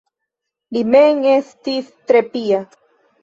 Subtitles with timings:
[0.77, 2.63] Li mem estis tre pia.